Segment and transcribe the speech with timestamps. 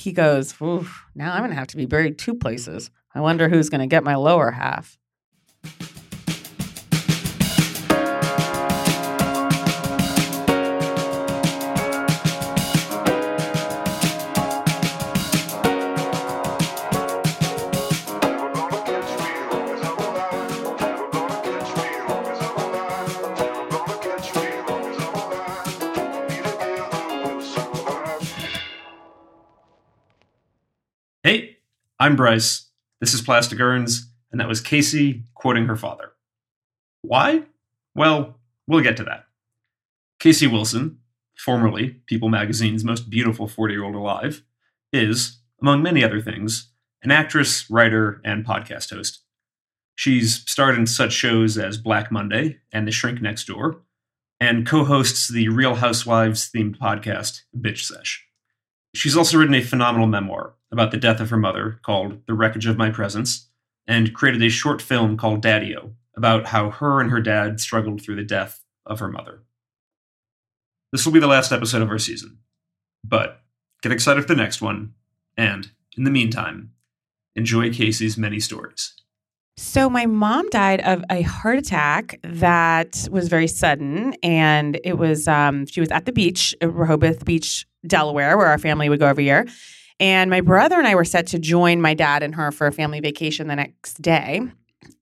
[0.00, 2.90] he goes, now I'm going to have to be buried two places.
[3.14, 4.98] I wonder who's going to get my lower half.
[32.02, 32.66] I'm Bryce.
[33.02, 36.12] This is Plastic Urns, and that was Casey quoting her father.
[37.02, 37.42] Why?
[37.94, 39.26] Well, we'll get to that.
[40.18, 41.00] Casey Wilson,
[41.36, 44.42] formerly People magazine's most beautiful 40 year old alive,
[44.94, 46.70] is, among many other things,
[47.02, 49.22] an actress, writer, and podcast host.
[49.94, 53.82] She's starred in such shows as Black Monday and The Shrink Next Door,
[54.40, 58.26] and co hosts the Real Housewives themed podcast, Bitch Sesh.
[58.94, 62.66] She's also written a phenomenal memoir about the death of her mother called The Wreckage
[62.66, 63.48] of My Presence,
[63.86, 68.16] and created a short film called Daddy-O about how her and her dad struggled through
[68.16, 69.42] the death of her mother.
[70.92, 72.38] This will be the last episode of our season,
[73.04, 73.40] but
[73.82, 74.94] get excited for the next one,
[75.36, 76.72] and in the meantime,
[77.36, 78.94] enjoy Casey's many stories.
[79.56, 84.14] So, my mom died of a heart attack that was very sudden.
[84.22, 88.88] And it was, um, she was at the beach, Rehoboth Beach, Delaware, where our family
[88.88, 89.46] would go every year.
[90.00, 92.72] And my brother and I were set to join my dad and her for a
[92.72, 94.40] family vacation the next day.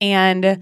[0.01, 0.61] And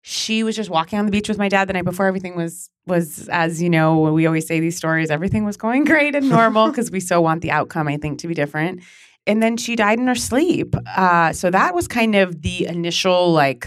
[0.00, 2.06] she was just walking on the beach with my dad the night before.
[2.06, 6.14] Everything was was as you know we always say these stories everything was going great
[6.14, 8.82] and normal because we so want the outcome i think to be different.
[9.28, 10.76] And then she died in her sleep.
[10.96, 13.66] Uh, so that was kind of the initial like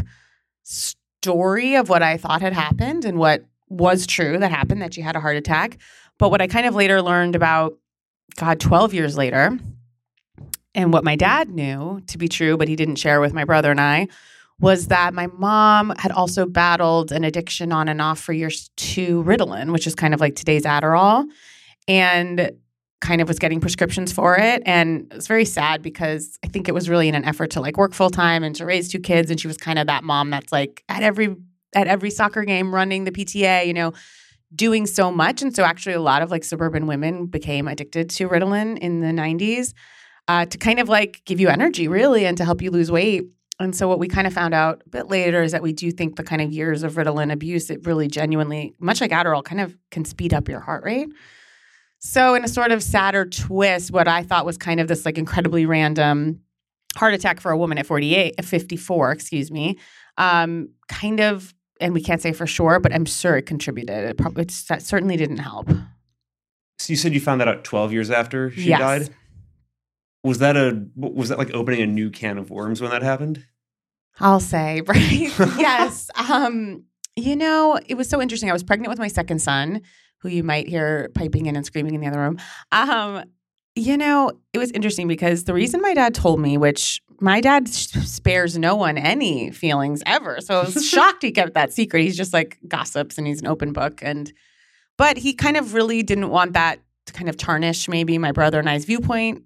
[0.64, 5.02] story of what i thought had happened and what was true that happened that she
[5.02, 5.78] had a heart attack.
[6.18, 7.78] But what i kind of later learned about
[8.38, 9.60] god 12 years later
[10.76, 13.72] and what my dad knew to be true, but he didn't share with my brother
[13.72, 14.08] and I,
[14.60, 19.24] was that my mom had also battled an addiction on and off for years to
[19.24, 21.26] Ritalin, which is kind of like today's Adderall,
[21.88, 22.52] and
[23.02, 24.62] kind of was getting prescriptions for it.
[24.66, 27.62] And it was very sad because I think it was really in an effort to
[27.62, 29.32] like work full time and to raise two kids.
[29.32, 31.38] And she was kind of that mom that's like at every
[31.74, 33.94] at every soccer game running the PTA, you know,
[34.54, 35.42] doing so much.
[35.42, 39.08] And so actually a lot of like suburban women became addicted to Ritalin in the
[39.08, 39.74] 90s
[40.30, 43.26] uh, to kind of like give you energy, really, and to help you lose weight.
[43.60, 45.92] And so, what we kind of found out a bit later is that we do
[45.92, 49.60] think the kind of years of Ritalin abuse, it really genuinely, much like Adderall, kind
[49.60, 51.10] of can speed up your heart rate.
[51.98, 55.18] So, in a sort of sadder twist, what I thought was kind of this like
[55.18, 56.42] incredibly random
[56.96, 59.78] heart attack for a woman at 48, at 54, excuse me,
[60.18, 64.10] um, kind of, and we can't say for sure, but I'm sure it contributed.
[64.12, 65.70] It, probably, it certainly didn't help.
[66.78, 68.80] So, you said you found that out 12 years after she Yes.
[68.80, 69.16] died?
[70.24, 73.46] Was that a was that like opening a new can of worms when that happened?
[74.20, 75.00] I'll say, right?
[75.58, 76.10] yes.
[76.16, 76.84] Um,
[77.16, 78.50] you know, it was so interesting.
[78.50, 79.82] I was pregnant with my second son,
[80.20, 82.38] who you might hear piping in and screaming in the other room.
[82.72, 83.24] Um,
[83.76, 87.68] you know, it was interesting because the reason my dad told me, which my dad
[87.68, 90.42] spares no one any feelings ever.
[90.42, 92.04] So I was shocked he kept that secret.
[92.04, 94.00] He's just like gossips and he's an open book.
[94.02, 94.32] And,
[94.98, 98.60] but he kind of really didn't want that to kind of tarnish maybe my brother
[98.60, 99.44] and I's viewpoint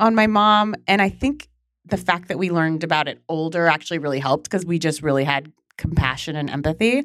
[0.00, 0.74] on my mom.
[0.88, 1.48] And I think
[1.84, 5.24] the fact that we learned about it older actually really helped because we just really
[5.24, 7.04] had compassion and empathy.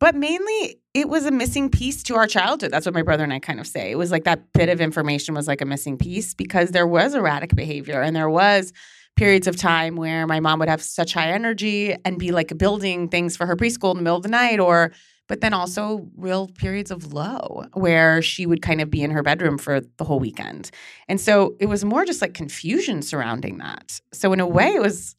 [0.00, 2.70] But mainly, it was a missing piece to our childhood.
[2.70, 3.90] That's what my brother and I kind of say.
[3.90, 7.14] It was like that bit of information was like a missing piece because there was
[7.14, 8.72] erratic behavior and there was
[9.16, 13.08] periods of time where my mom would have such high energy and be like building
[13.08, 14.92] things for her preschool in the middle of the night or
[15.28, 15.60] but then mm-hmm.
[15.60, 19.80] also real periods of low where she would kind of be in her bedroom for
[19.80, 20.70] the whole weekend.
[21.06, 24.00] And so it was more just like confusion surrounding that.
[24.12, 25.14] So in a way it was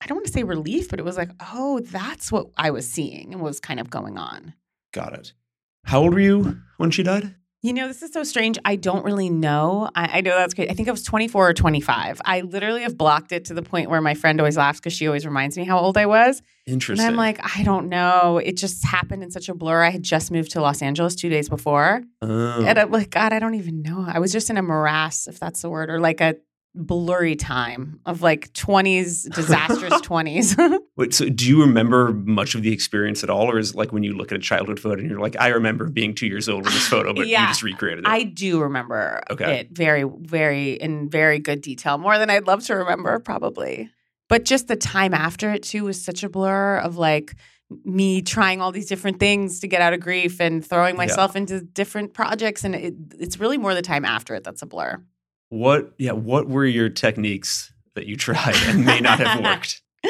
[0.00, 2.90] I don't want to say relief, but it was like, oh, that's what I was
[2.90, 4.54] seeing and what was kind of going on.
[4.92, 5.32] Got it.
[5.84, 7.36] How old were you when she died?
[7.64, 8.58] You know, this is so strange.
[8.64, 9.88] I don't really know.
[9.94, 10.68] I, I know that's great.
[10.68, 12.20] I think I was 24 or 25.
[12.24, 15.06] I literally have blocked it to the point where my friend always laughs because she
[15.06, 16.42] always reminds me how old I was.
[16.66, 17.06] Interesting.
[17.06, 18.38] And I'm like, I don't know.
[18.38, 19.80] It just happened in such a blur.
[19.80, 22.02] I had just moved to Los Angeles two days before.
[22.20, 22.64] oh.
[22.64, 24.04] And I'm like, God, I don't even know.
[24.08, 26.34] I was just in a morass, if that's the word, or like a
[26.74, 30.78] blurry time of like 20s, disastrous 20s.
[30.96, 33.92] Wait, so do you remember much of the experience at all, or is it like
[33.92, 36.48] when you look at a childhood photo and you're like, I remember being two years
[36.48, 37.42] old in this photo, but Yeah.
[37.42, 38.08] you just recreated it?
[38.08, 39.60] I do remember Okay.
[39.60, 43.90] it very, very in very good detail, more than I'd love to remember, probably.
[44.28, 47.34] But just the time after it too was such a blur of like
[47.84, 50.98] me trying all these different things to get out of grief and throwing Yeah.
[51.06, 54.66] myself into different projects, and it, it's really more the time after it that's a
[54.66, 55.02] blur.
[55.52, 59.82] What yeah, what were your techniques that you tried and may not have worked?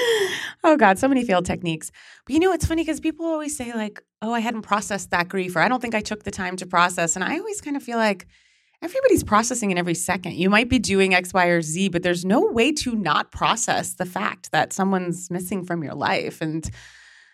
[0.63, 1.91] oh God, so many failed techniques.
[2.25, 5.29] But you know, it's funny because people always say, like, oh, I hadn't processed that
[5.29, 7.17] grief, or I don't think I took the time to process.
[7.17, 8.29] And I always kind of feel like
[8.83, 10.35] everybody's processing in every second.
[10.35, 13.95] You might be doing X, Y, or Z, but there's no way to not process
[13.95, 16.41] the fact that someone's missing from your life.
[16.41, 16.71] And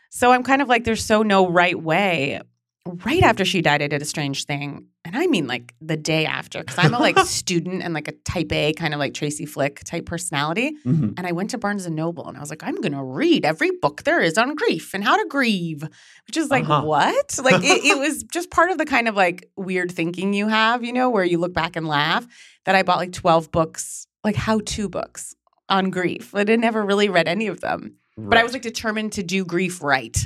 [0.08, 2.40] so I'm kind of like, there's so no right way
[2.86, 4.86] right after she died, I did a strange thing.
[5.04, 8.12] And I mean like the day after, because I'm a like student and like a
[8.12, 10.72] type A kind of like Tracy Flick type personality.
[10.84, 11.10] Mm-hmm.
[11.16, 13.70] And I went to Barnes and Noble and I was like, I'm gonna read every
[13.70, 15.82] book there is on grief and how to grieve,
[16.26, 16.82] which is like, uh-huh.
[16.84, 17.38] what?
[17.42, 20.84] Like it, it was just part of the kind of like weird thinking you have,
[20.84, 22.26] you know, where you look back and laugh.
[22.64, 25.34] That I bought like 12 books, like how-to books
[25.70, 26.32] on grief.
[26.32, 27.94] But I never really read any of them.
[28.18, 28.30] Right.
[28.30, 30.18] But I was like determined to do grief right.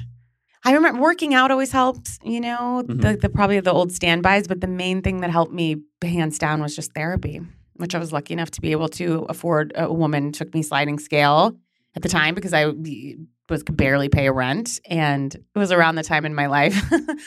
[0.65, 3.01] I remember working out always helped, you know, mm-hmm.
[3.01, 6.63] the, the probably the old standbys, but the main thing that helped me hands down
[6.63, 7.41] was just therapy,
[7.75, 9.73] which I was lucky enough to be able to afford.
[9.75, 11.57] A woman took me sliding scale
[11.97, 12.67] at the time because I
[13.49, 16.81] was could barely pay rent, and it was around the time in my life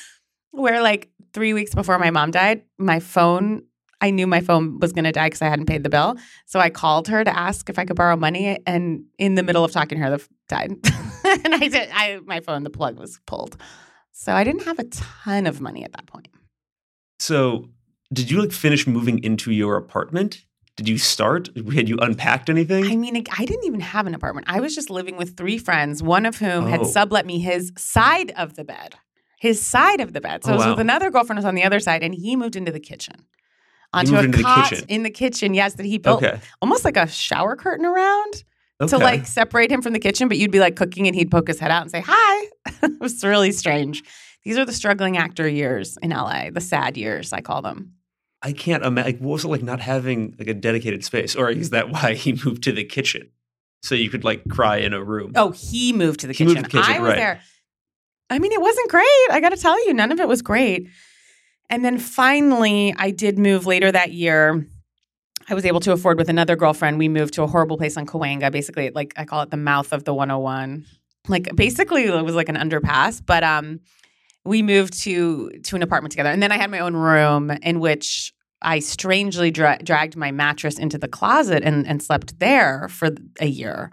[0.51, 3.63] where like three weeks before my mom died, my phone
[4.05, 6.15] I knew my phone was going to die because I hadn't paid the bill.
[6.45, 8.59] So I called her to ask if I could borrow money.
[8.67, 10.69] And in the middle of talking to her, the f- died.
[11.43, 11.89] and I did.
[11.91, 13.57] I my phone, the plug was pulled.
[14.11, 16.27] So I didn't have a ton of money at that point.
[17.17, 17.69] So
[18.13, 20.45] did you like finish moving into your apartment?
[20.75, 21.49] Did you start?
[21.73, 22.85] Had you unpacked anything?
[22.85, 24.45] I mean, I didn't even have an apartment.
[24.47, 26.67] I was just living with three friends, one of whom oh.
[26.67, 28.93] had sublet me his side of the bed.
[29.39, 30.43] His side of the bed.
[30.43, 30.71] So oh, I was wow.
[30.73, 33.25] with another girlfriend was on the other side, and he moved into the kitchen
[33.95, 35.53] onto a cot the in the kitchen.
[35.53, 36.39] Yes, that he built okay.
[36.61, 38.43] almost like a shower curtain around
[38.81, 38.89] okay.
[38.89, 40.27] to like separate him from the kitchen.
[40.27, 42.47] But you'd be like cooking, and he'd poke his head out and say hi.
[42.83, 44.03] it was really strange.
[44.43, 47.93] These are the struggling actor years in LA, the sad years I call them.
[48.41, 49.13] I can't imagine.
[49.13, 52.13] Like, what was it like not having like a dedicated space, or is that why
[52.13, 53.31] he moved to the kitchen
[53.81, 55.31] so you could like cry in a room?
[55.35, 56.55] Oh, he moved to the, kitchen.
[56.55, 56.93] To the kitchen.
[56.93, 57.17] I was right.
[57.17, 57.41] there.
[58.29, 59.27] I mean, it wasn't great.
[59.31, 60.89] I got to tell you, none of it was great.
[61.69, 64.67] And then finally, I did move later that year.
[65.49, 66.97] I was able to afford with another girlfriend.
[66.97, 69.93] We moved to a horrible place on Cahuenga, basically, like I call it the mouth
[69.93, 70.85] of the 101.
[71.27, 73.79] Like basically, it was like an underpass, but um,
[74.43, 76.29] we moved to to an apartment together.
[76.29, 80.79] And then I had my own room in which I strangely dra- dragged my mattress
[80.79, 83.09] into the closet and, and slept there for
[83.39, 83.91] a year.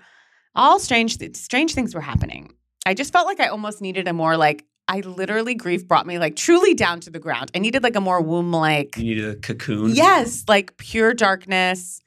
[0.54, 2.54] All strange, strange things were happening.
[2.86, 6.18] I just felt like I almost needed a more like I literally grief brought me
[6.18, 7.50] like truly down to the ground.
[7.54, 8.96] I needed like a more womb like.
[8.96, 9.94] You needed a cocoon.
[9.94, 12.00] Yes, like pure darkness.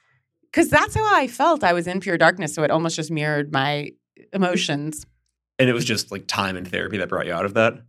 [0.43, 1.63] Because that's how I felt.
[1.63, 3.91] I was in pure darkness, so it almost just mirrored my
[4.31, 5.05] emotions.
[5.59, 7.81] And it was just like time and therapy that brought you out of that.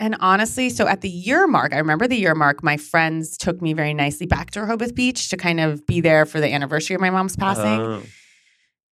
[0.00, 3.62] And honestly, so at the year mark, I remember the year mark, my friends took
[3.62, 6.94] me very nicely back to Rehoboth Beach to kind of be there for the anniversary
[6.94, 7.80] of my mom's passing.
[7.80, 8.02] Oh.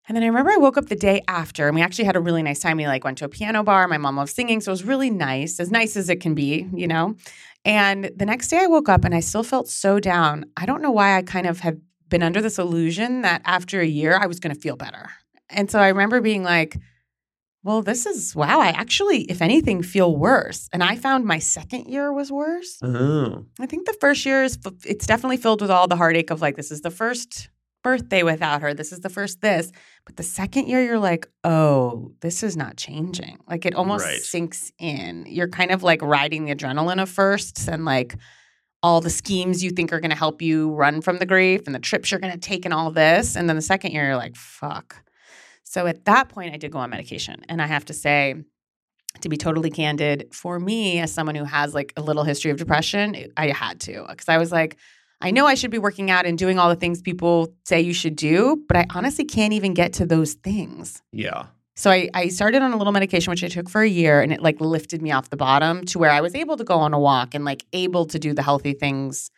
[0.09, 2.21] And then I remember I woke up the day after and we actually had a
[2.21, 2.77] really nice time.
[2.77, 3.87] We like went to a piano bar.
[3.87, 6.69] My mom loves singing, so it was really nice, as nice as it can be,
[6.75, 7.15] you know.
[7.65, 10.47] And the next day I woke up and I still felt so down.
[10.57, 13.87] I don't know why I kind of had been under this illusion that after a
[13.87, 15.11] year I was going to feel better.
[15.49, 16.77] And so I remember being like,
[17.63, 18.61] well, this is wow.
[18.61, 20.69] I actually, if anything, feel worse.
[20.73, 22.79] And I found my second year was worse.
[22.83, 23.45] Oh.
[23.61, 26.57] I think the first year is, it's definitely filled with all the heartache of like,
[26.57, 27.49] this is the first
[27.83, 28.75] birthday without her.
[28.75, 29.71] This is the first this.
[30.05, 33.39] But the second year, you're like, oh, this is not changing.
[33.49, 34.21] Like it almost right.
[34.21, 35.27] sinks in.
[35.29, 38.17] You're kind of like riding the adrenaline of firsts and like
[38.83, 41.75] all the schemes you think are going to help you run from the grief and
[41.75, 43.37] the trips you're going to take and all this.
[43.37, 45.05] And then the second year, you're like, fuck.
[45.63, 47.45] So at that point, I did go on medication.
[47.49, 48.35] And I have to say,
[49.21, 52.57] to be totally candid, for me, as someone who has like a little history of
[52.57, 54.77] depression, I had to because I was like,
[55.23, 57.95] I know I should be working out and doing all the things people say you
[57.95, 61.01] should do, but I honestly can't even get to those things.
[61.13, 61.47] Yeah.
[61.77, 64.33] So I, I started on a little medication, which I took for a year, and
[64.33, 66.93] it like lifted me off the bottom to where I was able to go on
[66.93, 69.31] a walk and like able to do the healthy things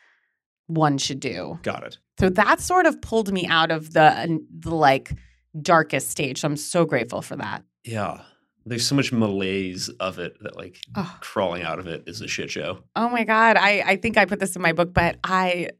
[0.67, 1.59] one should do.
[1.63, 1.99] Got it.
[2.19, 5.13] So that sort of pulled me out of the, the like
[5.61, 6.41] darkest stage.
[6.41, 7.63] So I'm so grateful for that.
[7.85, 8.23] Yeah
[8.67, 11.17] there's so much malaise of it that like oh.
[11.21, 12.79] crawling out of it is a shit show.
[12.97, 15.71] Oh my god, I I think I put this in my book, but I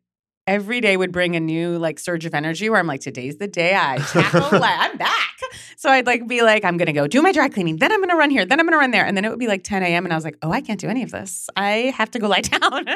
[0.47, 3.49] every day would bring a new like surge of energy where I'm like, today's the
[3.49, 4.77] day I tackle life.
[4.79, 5.37] I'm back.
[5.77, 8.17] So I'd like be like, I'm gonna go do my dry cleaning, then I'm gonna
[8.17, 10.05] run here, then I'm gonna run there, and then it would be like 10 a.m.
[10.05, 11.49] and I was like, oh, I can't do any of this.
[11.57, 12.87] I have to go lie down.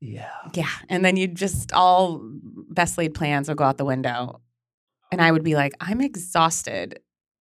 [0.00, 0.30] Yeah.
[0.54, 0.70] Yeah.
[0.88, 2.22] And then you'd just all
[2.70, 4.40] best laid plans would go out the window.
[5.12, 7.00] And I would be like, I'm exhausted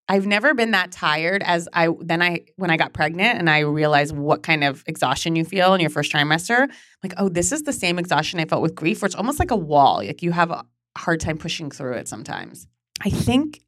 [0.09, 3.61] I've never been that tired as I then I when I got pregnant and I
[3.61, 6.69] realized what kind of exhaustion you feel in your first trimester.
[7.03, 9.51] Like, oh, this is the same exhaustion I felt with grief, where it's almost like
[9.51, 9.97] a wall.
[9.97, 10.65] Like you have a
[10.97, 12.67] hard time pushing through it sometimes.
[13.05, 13.61] I think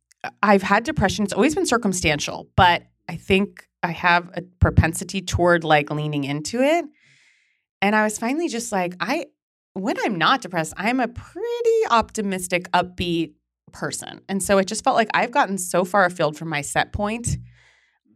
[0.42, 1.24] I've had depression.
[1.24, 6.62] It's always been circumstantial, but I think I have a propensity toward like leaning into
[6.62, 6.86] it.
[7.82, 9.26] And I was finally just like, I
[9.74, 13.34] when I'm not depressed, I'm a pretty optimistic, upbeat
[13.72, 14.20] person.
[14.28, 17.36] And so it just felt like I've gotten so far afield from my set point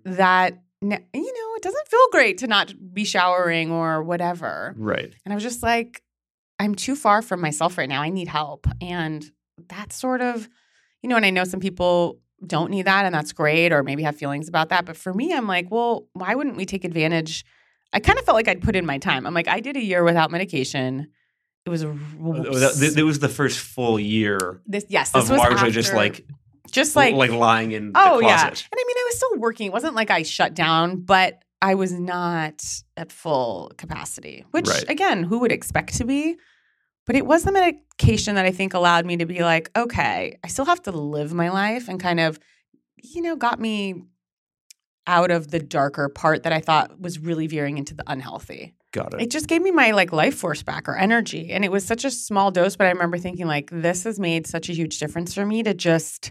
[0.04, 4.74] that you know, it doesn't feel great to not be showering or whatever.
[4.76, 5.14] Right.
[5.24, 6.02] And I was just like,
[6.58, 8.02] I'm too far from myself right now.
[8.02, 8.66] I need help.
[8.80, 9.24] And
[9.68, 10.48] that's sort of,
[11.02, 14.02] you know, and I know some people don't need that and that's great or maybe
[14.02, 14.84] have feelings about that.
[14.84, 17.44] But for me, I'm like, well, why wouldn't we take advantage?
[17.92, 19.26] I kind of felt like I'd put in my time.
[19.26, 21.08] I'm like, I did a year without medication.
[21.66, 25.30] It was a uh, th- that was the first full year this yes, this of
[25.30, 26.26] was largely after, just like
[26.70, 28.46] just like like lying in oh the yeah.
[28.48, 29.66] And I mean, I was still working.
[29.68, 32.62] It wasn't like I shut down, but I was not
[32.98, 34.44] at full capacity.
[34.50, 34.84] Which Right.
[34.90, 36.36] again, who would expect to be?
[37.06, 40.48] But it was the medication that I think allowed me to be like, okay, I
[40.48, 42.38] still have to live my life and kind of,
[43.02, 44.04] you know, got me
[45.06, 49.14] out of the darker part that I thought was really veering into the unhealthy Got
[49.14, 49.22] it.
[49.22, 52.04] it just gave me my like life force back or energy and it was such
[52.04, 55.34] a small dose but i remember thinking like this has made such a huge difference
[55.34, 56.30] for me to just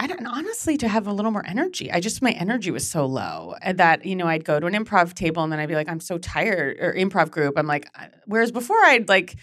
[0.00, 3.04] i don't honestly to have a little more energy i just my energy was so
[3.04, 5.88] low that you know i'd go to an improv table and then i'd be like
[5.88, 7.86] i'm so tired or improv group i'm like
[8.26, 9.36] whereas before i'd like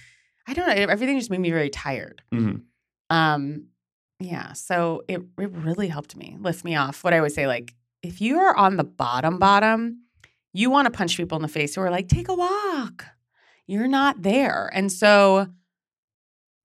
[0.47, 2.63] i don't know everything just made me very tired Mhm.
[3.09, 3.67] um
[4.19, 7.75] yeah so it, it really helped me lift me off what i always say like
[8.03, 9.99] if you are on the bottom bottom
[10.53, 13.05] you want to punch people in the face who are like take a walk
[13.67, 15.47] you're not there and so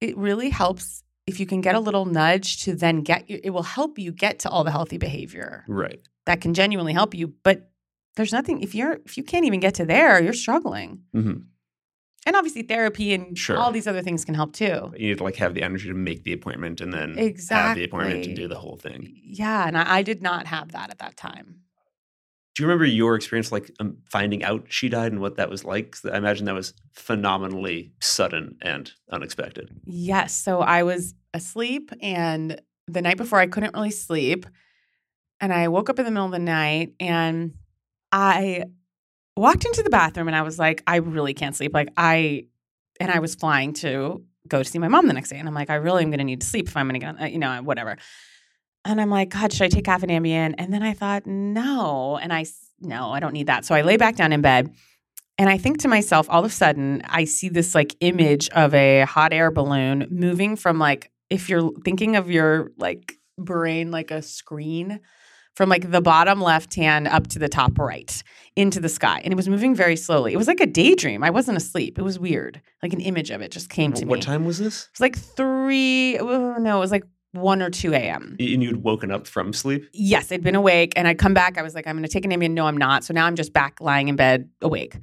[0.00, 3.50] it really helps if you can get a little nudge to then get you it
[3.50, 6.00] will help you get to all the healthy behavior Right.
[6.26, 7.70] that can genuinely help you but
[8.16, 11.32] there's nothing if you're if you can't even get to there you're struggling hmm
[12.28, 13.56] and obviously therapy and Sure.
[13.56, 15.94] all these other things can help too You need to like have the energy to
[15.94, 17.14] make the appointment and then
[17.50, 18.34] have the appointment and Exactly.
[18.34, 19.14] do the whole thing.
[19.24, 21.60] yeah and I, I did not have that at that time
[22.56, 25.62] Do you remember your experience like um, finding out she died and what that was
[25.62, 25.94] like?
[26.10, 29.70] I imagine that was phenomenally sudden and unexpected.
[29.84, 30.34] Yes.
[30.34, 32.58] So I was asleep, and
[32.88, 34.46] the night before, I couldn't really sleep.
[35.40, 37.52] And I woke up in the middle of the night and
[38.10, 38.64] I
[39.36, 41.74] walked into the bathroom and I was like, I really can't sleep.
[41.74, 42.46] Like, I,
[43.00, 45.38] and I was flying to go to see my mom the next day.
[45.38, 47.06] And I'm like, I really am going to need to sleep if I'm going to
[47.06, 47.98] get, on, you know, whatever.
[48.86, 50.54] And I'm like, God, should I take half an Ambien?
[50.58, 52.18] And then I thought, no.
[52.22, 52.46] And I,
[52.80, 53.64] no, I don't need that.
[53.64, 54.72] So I lay back down in bed
[55.38, 58.72] and I think to myself, all of a sudden, I see this like image of
[58.74, 64.10] a hot air balloon moving from like, if you're thinking of your like brain like
[64.10, 65.00] a screen,
[65.54, 68.22] from like the bottom left hand up to the top right
[68.56, 69.22] into the sky.
[69.24, 70.34] And it was moving very slowly.
[70.34, 71.24] It was like a daydream.
[71.24, 71.98] I wasn't asleep.
[71.98, 72.60] It was weird.
[72.82, 74.10] Like an image of it just came to what me.
[74.10, 74.82] What time was this?
[74.82, 77.04] It was like three, oh, no, it was like
[77.36, 78.36] 1 or 2 a.m.
[78.38, 79.88] And you'd woken up from sleep?
[79.92, 81.58] Yes, I'd been awake and I'd come back.
[81.58, 82.52] I was like, I'm going to take an Ambien.
[82.52, 83.04] No, I'm not.
[83.04, 84.96] So now I'm just back lying in bed awake.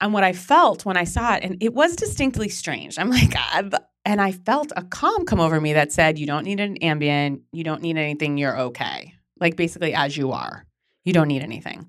[0.00, 2.98] And what I felt when I saw it, and it was distinctly strange.
[2.98, 6.26] I'm like, ah, th- and I felt a calm come over me that said, You
[6.26, 7.40] don't need an Ambien.
[7.52, 8.38] You don't need anything.
[8.38, 9.14] You're okay.
[9.40, 10.64] Like basically, as you are.
[11.04, 11.88] You don't need anything.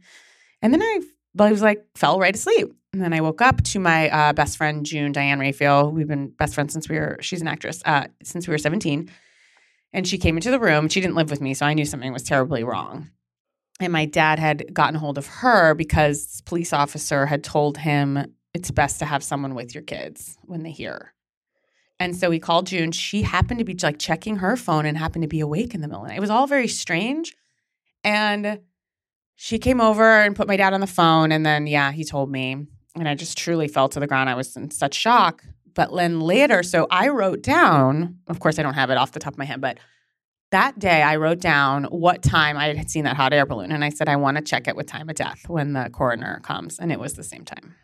[0.61, 0.99] And then I,
[1.35, 2.73] but I was like, fell right asleep.
[2.93, 5.91] And then I woke up to my uh, best friend, June Diane Raphael.
[5.91, 9.09] We've been best friends since we were, she's an actress, uh, since we were 17.
[9.93, 10.89] And she came into the room.
[10.89, 13.09] She didn't live with me, so I knew something was terribly wrong.
[13.79, 18.33] And my dad had gotten hold of her because this police officer had told him
[18.53, 21.13] it's best to have someone with your kids when they hear.
[21.99, 22.91] And so he called June.
[22.91, 25.87] She happened to be like checking her phone and happened to be awake in the
[25.87, 26.17] middle of the night.
[26.17, 27.35] It was all very strange.
[28.03, 28.59] And
[29.35, 31.31] she came over and put my dad on the phone.
[31.31, 32.67] And then, yeah, he told me.
[32.95, 34.29] And I just truly fell to the ground.
[34.29, 35.43] I was in such shock.
[35.77, 39.19] But then later, so I wrote down, of course, I don't have it off the
[39.19, 39.77] top of my head, but
[40.49, 43.71] that day I wrote down what time I had seen that hot air balloon.
[43.71, 46.39] And I said, I want to check it with time of death when the coroner
[46.43, 46.79] comes.
[46.79, 47.75] And it was the same time.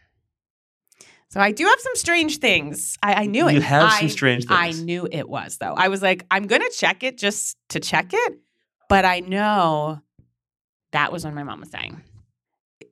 [1.29, 2.97] So I do have some strange things.
[3.03, 3.53] I, I knew it.
[3.53, 5.75] You have some I- strange I knew it was, though.
[5.75, 8.39] I was like, I'm going to check it just to check it.
[8.89, 10.01] But I know
[10.93, 12.01] that was when my mom was dying.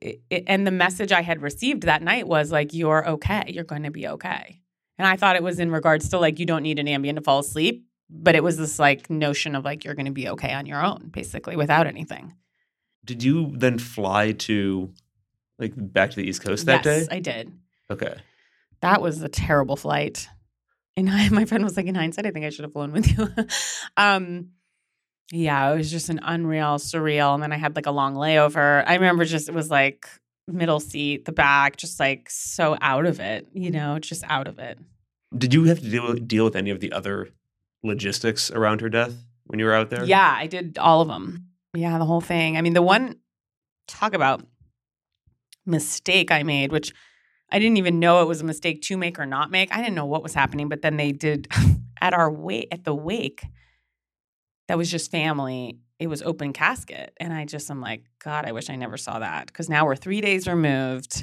[0.00, 3.42] It- it- and the message I had received that night was like, You're okay.
[3.48, 4.60] You're going to be okay.
[4.98, 7.22] And I thought it was in regards to like, you don't need an Ambien to
[7.22, 7.86] fall asleep.
[8.14, 10.84] But it was this like notion of like, you're going to be okay on your
[10.84, 12.34] own, basically, without anything.
[13.04, 14.92] Did you then fly to
[15.58, 17.16] like back to the East Coast that yes, day?
[17.16, 17.52] I did.
[17.90, 18.14] Okay.
[18.80, 20.28] That was a terrible flight.
[20.96, 23.10] And I, my friend was like, in hindsight, I think I should have flown with
[23.16, 23.28] you.
[23.96, 24.50] um,
[25.30, 27.32] Yeah, it was just an unreal, surreal.
[27.32, 28.84] And then I had like a long layover.
[28.86, 30.06] I remember just it was like
[30.52, 33.78] middle seat, the back, just like so out of it, you mm-hmm.
[33.78, 34.78] know, just out of it.
[35.36, 37.28] Did you have to deal deal with any of the other
[37.82, 40.04] logistics around her death when you were out there?
[40.04, 41.48] Yeah, I did all of them.
[41.74, 42.56] Yeah, the whole thing.
[42.56, 43.16] I mean, the one
[43.88, 44.44] talk about
[45.64, 46.92] mistake I made, which
[47.50, 49.72] I didn't even know it was a mistake to make or not make.
[49.72, 51.48] I didn't know what was happening, but then they did
[52.00, 53.44] at our wake at the wake.
[54.68, 55.78] That was just family.
[56.02, 59.20] It was open casket, and I just I'm like, God, I wish I never saw
[59.20, 61.22] that because now we're three days removed.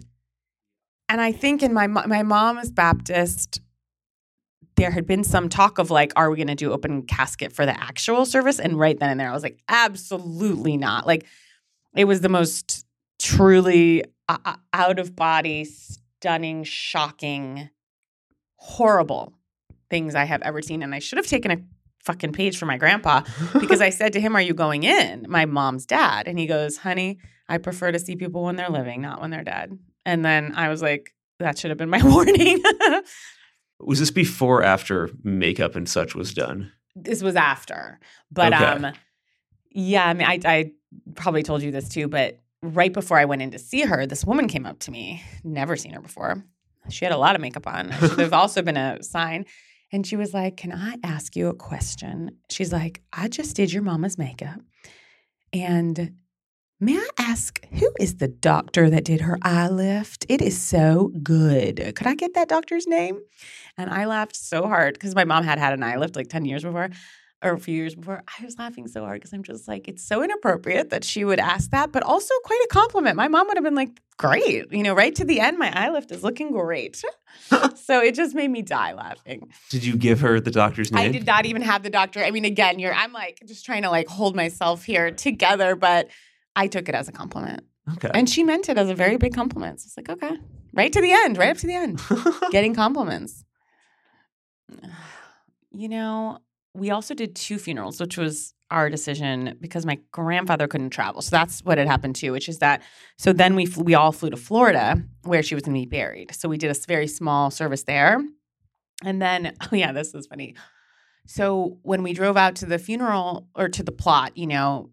[1.10, 3.60] And I think in my my mom is Baptist.
[4.78, 7.66] There had been some talk of like, are we going to do open casket for
[7.66, 8.58] the actual service?
[8.58, 11.06] And right then and there, I was like, absolutely not.
[11.06, 11.26] Like,
[11.94, 12.86] it was the most
[13.20, 17.70] truly uh, uh, out of body, stunning, shocking,
[18.56, 19.34] horrible
[19.90, 20.82] things I have ever seen.
[20.84, 21.58] And I should have taken a
[22.10, 23.22] fucking page for my grandpa
[23.60, 25.26] because I said to him, Are you going in?
[25.30, 26.28] My mom's dad.
[26.28, 29.44] And he goes, Honey, I prefer to see people when they're living, not when they're
[29.44, 29.78] dead.
[30.06, 32.62] And then I was like, That should have been my warning.
[33.80, 36.72] Was this before after makeup and such was done?
[36.96, 38.00] this was after.
[38.32, 38.66] But Okay.
[38.66, 38.88] um
[39.72, 40.72] yeah, I mean I I
[41.16, 44.26] probably told you this too, but right before I went in to see her, this
[44.26, 45.24] woman came up to me.
[45.44, 46.44] Never seen her before.
[46.90, 47.94] She had a lot of makeup on.
[48.18, 49.46] There's also been a sign.
[49.92, 52.38] And she was like, Can I ask you a question?
[52.50, 54.60] She's like, I just did your mama's makeup.
[55.52, 56.14] And
[56.80, 60.26] may I ask, who is the doctor that did her eye lift?
[60.30, 61.94] It is so good.
[61.96, 63.20] Could I get that doctor's name?
[63.78, 66.46] And I laughed so hard because my mom had had an eye lift like 10
[66.46, 66.90] years before
[67.42, 68.24] or a few years before.
[68.28, 71.40] I was laughing so hard because I'm just like, it's so inappropriate that she would
[71.40, 73.16] ask that, but also quite a compliment.
[73.16, 74.72] My mom would have been like, great.
[74.72, 77.02] You know, right to the end, my eye lift is looking great.
[77.76, 79.50] so it just made me die laughing.
[79.70, 81.06] Did you give her the doctor's name?
[81.06, 82.24] I did not even have the doctor.
[82.24, 86.10] I mean, again, you're I'm like just trying to like hold myself here together, but
[86.56, 87.64] I took it as a compliment.
[87.94, 88.12] Okay.
[88.14, 89.80] And she meant it as a very big compliment.
[89.80, 90.38] So it's like, okay.
[90.74, 92.02] Right to the end, right up to the end.
[92.52, 93.44] Getting compliments.
[95.72, 96.40] You know,
[96.74, 101.22] we also did two funerals, which was our decision because my grandfather couldn't travel.
[101.22, 102.82] So that's what had happened too, which is that
[103.18, 105.88] so then we fl- we all flew to Florida where she was going to be
[105.88, 106.34] buried.
[106.36, 108.24] So we did a very small service there.
[109.04, 110.56] And then oh yeah, this is funny.
[111.26, 114.92] So when we drove out to the funeral or to the plot, you know,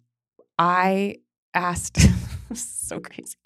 [0.59, 1.17] I
[1.55, 1.99] asked
[2.55, 3.37] so crazy.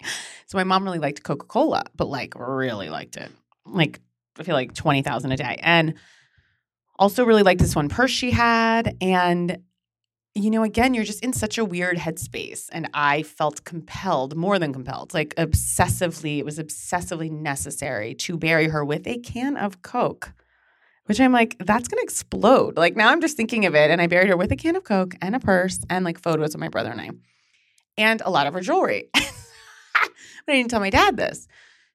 [0.45, 3.31] So my mom really liked Coca-Cola, but like really liked it.
[3.65, 3.99] Like
[4.37, 5.57] I feel like 20,000 a day.
[5.61, 5.95] And
[6.99, 9.57] also really liked this one purse she had and
[10.33, 14.57] you know again you're just in such a weird headspace and i felt compelled more
[14.59, 19.81] than compelled like obsessively it was obsessively necessary to bury her with a can of
[19.81, 20.33] coke
[21.05, 22.77] which i'm like that's to explode.
[22.77, 24.83] Like now i'm just thinking of it and i buried her with a can of
[24.83, 27.09] coke and a purse and like photos of my brother and i
[27.97, 29.09] and a lot of her jewelry.
[30.45, 31.47] But i didn't tell my dad this.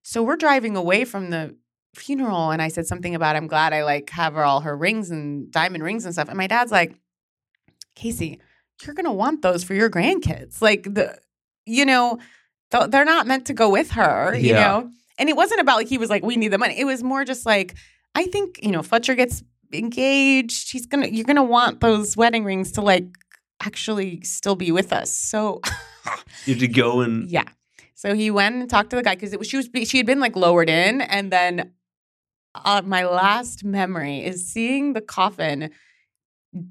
[0.02, 1.56] So we're driving away from the
[1.96, 5.10] funeral and I said something about I'm glad I like have her all her rings
[5.10, 6.28] and diamond rings and stuff.
[6.28, 6.94] And my dad's like,
[7.94, 8.40] Casey,
[8.84, 10.60] you're gonna want those for your grandkids.
[10.60, 11.18] Like the,
[11.64, 12.18] you know,
[12.70, 14.34] th- they're not meant to go with her.
[14.34, 14.60] You Yeah.
[14.66, 16.78] know, and it wasn't about like he was like we need the money.
[16.78, 17.74] It was more just like
[18.14, 20.72] I think you know Fletcher gets engaged.
[20.72, 23.06] He's gonna you're gonna want those wedding rings to like
[23.62, 25.12] actually still be with us.
[25.12, 25.60] So
[26.44, 27.44] you had to go and yeah.
[27.94, 30.06] So he went and talked to the guy because it was she was she had
[30.06, 31.72] been like lowered in, and then
[32.64, 35.70] uh, my last memory is seeing the coffin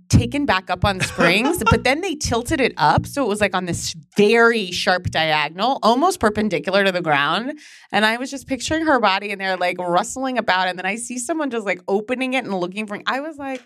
[0.10, 3.54] taken back up on springs, but then they tilted it up so it was like
[3.54, 7.60] on this very sharp diagonal, almost perpendicular to the ground.
[7.92, 10.96] And I was just picturing her body, in they're like rustling about, and then I
[10.96, 13.00] see someone just like opening it and looking for.
[13.06, 13.62] I was like,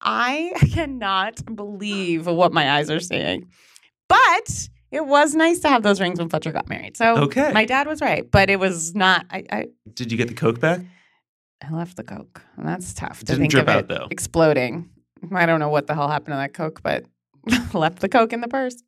[0.00, 3.48] I cannot believe what my eyes are seeing,
[4.08, 6.98] but it was nice to have those rings when Fletcher got married.
[6.98, 7.50] So Okay.
[7.52, 9.24] my dad was right, but it was not.
[9.30, 10.80] I I, did you get the coke back?
[11.64, 14.08] I left the coke, and that's tough to Didn't think drip of out, it though.
[14.10, 14.90] exploding.
[15.32, 17.04] I don't know what the hell happened to that coke, but
[17.74, 18.82] left the coke in the purse.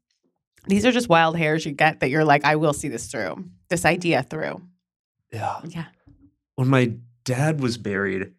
[0.67, 3.45] These are just wild hairs you get that you're like, I will see this through,
[3.69, 4.63] this idea through.
[5.33, 5.61] Yeah.
[5.65, 5.85] Yeah.
[6.57, 8.33] When my dad was buried,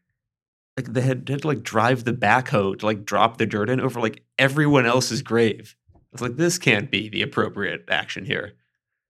[0.75, 3.79] like they had, had to like drive the backhoe to like drop the dirt in
[3.79, 5.75] over like everyone else's grave.
[6.13, 8.53] It's like, this can't be the appropriate action here.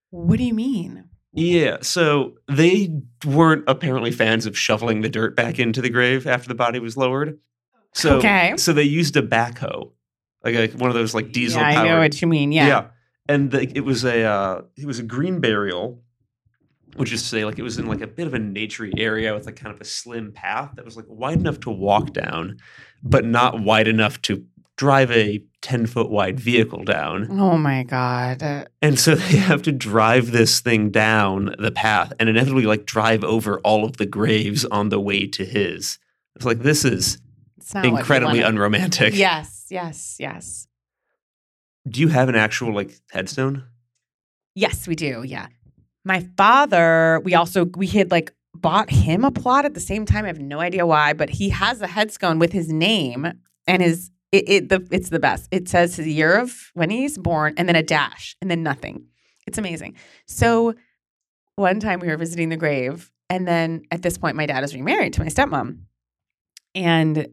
[0.10, 1.06] What do you mean?
[1.36, 2.90] Yeah, so they
[3.26, 6.96] weren't apparently fans of shoveling the dirt back into the grave after the body was
[6.96, 7.38] lowered.
[7.94, 8.56] So, Okay.
[8.58, 9.92] so they used a backhoe,
[10.44, 11.62] like a, one of those like diesel.
[11.62, 12.52] yeah, I know what you mean.
[12.52, 12.88] Yeah.
[13.28, 16.02] and the, it was a uh, it was a green burial,
[16.96, 19.34] which is to say, like it was in like a bit of a naturey area
[19.34, 22.58] with like kind of a slim path that was like wide enough to walk down,
[23.04, 24.46] but not wide enough to
[24.78, 27.28] drive a 10 foot wide vehicle down.
[27.32, 28.70] Oh my god.
[28.84, 33.24] And so they have to drive this thing down the path and inevitably like drive
[33.24, 35.98] over all of the graves on the way to his.
[36.36, 37.18] It's like this is
[37.58, 39.16] It's not what you incredibly unromantic.
[39.16, 40.68] Yes, yes, yes.
[41.88, 43.64] Do you have an actual like headstone?
[44.54, 45.24] Yes, we do.
[45.26, 45.48] Yeah.
[46.04, 50.26] My father, we also we had like bought him a plot at the same time.
[50.26, 53.34] I have no idea why, but he has a headstone with his name
[53.66, 55.48] and his it, it the it's the best.
[55.52, 59.08] It says the year of when he's born and then a dash and then nothing.
[59.48, 59.96] It's amazing.
[60.28, 60.74] So
[61.56, 64.74] one time we were visiting the grave and then at this point my dad is
[64.74, 65.80] remarried to my stepmom.
[66.74, 67.28] And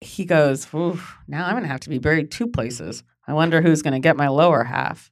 [0.00, 3.02] he goes, "Ooh, now I'm gonna have to be buried two places.
[3.26, 5.10] I wonder who's gonna get my lower half.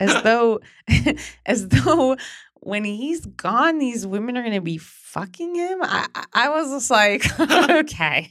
[0.00, 0.60] As though
[1.46, 2.16] as though
[2.64, 5.78] when he's gone, these women are gonna be fucking him.
[5.82, 7.24] I I- was just like,
[7.70, 8.30] okay.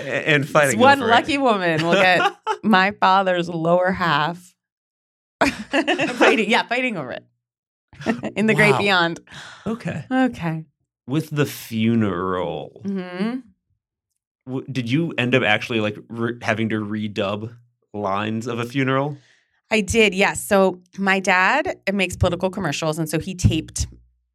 [0.00, 1.14] And fighting one over it.
[1.14, 4.54] lucky woman will get my father's lower half.
[5.44, 7.24] fighting, yeah, fighting over it.
[8.36, 9.20] In the great beyond.
[9.66, 10.04] Okay.
[10.10, 10.64] Okay.
[11.06, 13.36] With the funeral, hmm
[14.46, 17.54] w- did you end up actually like re- having to redub
[17.94, 19.16] lines of a funeral?
[19.70, 20.42] I did, yes.
[20.42, 23.86] So my dad makes political commercials, and so he taped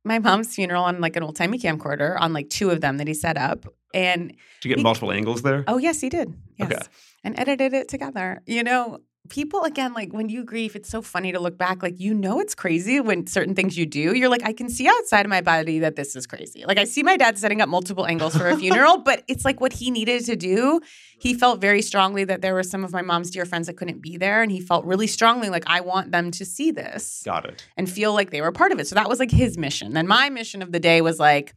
[0.05, 3.07] my mom's funeral on like an old timey camcorder on like two of them that
[3.07, 3.65] he set up.
[3.93, 5.63] And Did you get We- multiple angles there?
[5.67, 6.33] oh yes, he did.
[6.57, 6.71] Yes.
[6.71, 6.81] Okay.
[7.23, 8.41] And edited it together.
[8.45, 11.81] You know, people again, like when you grieve, it's so funny to look back.
[11.81, 14.13] Like you know it's crazy when certain things you do.
[14.15, 16.65] You're like, I can see outside of my body that this is crazy.
[16.65, 19.61] Like I see my dad setting up multiple angles for a funeral, but it's like
[19.61, 20.81] what he needed to do.
[21.19, 24.01] He felt very strongly that there were some of my mom's dear friends that couldn't
[24.01, 24.41] be there.
[24.43, 27.65] And he felt really strongly like, I want them to see this Got it.
[27.77, 28.87] and feel like they were part of it.
[28.87, 29.93] So that was like his mission.
[29.93, 31.55] Then my mission of the day was like